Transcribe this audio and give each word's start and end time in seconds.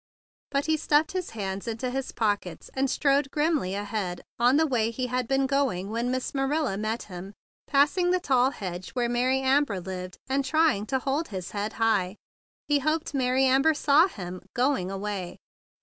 But 0.49 0.65
he 0.65 0.77
stuffed 0.77 1.11
his 1.11 1.29
hands 1.29 1.67
into 1.67 1.91
his 1.91 2.11
pockets, 2.11 2.71
and 2.73 2.89
strode 2.89 3.29
grimly 3.29 3.75
ahead 3.75 4.23
on 4.39 4.57
the 4.57 4.65
way 4.65 4.89
he 4.89 5.05
had 5.05 5.27
been 5.27 5.45
going 5.45 5.91
when 5.91 6.09
Miss 6.09 6.33
Marilla 6.33 6.75
met 6.75 7.03
him, 7.03 7.33
passing 7.67 8.09
the 8.09 8.19
tall 8.19 8.49
hedge 8.49 8.89
where 8.93 9.07
Mary 9.07 9.41
Amber 9.41 9.79
lived, 9.79 10.17
and 10.27 10.43
trying 10.43 10.87
to 10.87 10.97
hold 10.97 11.27
his 11.27 11.51
head 11.51 11.73
high. 11.73 12.15
He 12.67 12.79
hoped 12.79 13.13
Mary 13.13 13.45
Amber 13.45 13.75
saw 13.75 14.07
him 14.07 14.41
going 14.55 14.89
away! 14.89 15.37